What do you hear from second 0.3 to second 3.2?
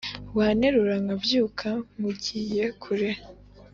Wanterura nkabyuka nkugiye kure